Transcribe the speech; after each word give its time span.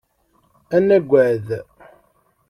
Ad 0.75 0.83
nagad. 0.87 1.47